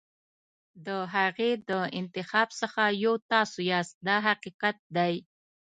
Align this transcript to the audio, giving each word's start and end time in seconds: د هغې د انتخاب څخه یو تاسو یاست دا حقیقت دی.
د 0.85 0.87
هغې 1.15 1.51
د 1.69 1.71
انتخاب 1.99 2.47
څخه 2.59 2.83
یو 3.03 3.13
تاسو 3.31 3.57
یاست 3.71 3.95
دا 4.07 4.17
حقیقت 4.27 4.77
دی. 4.95 5.15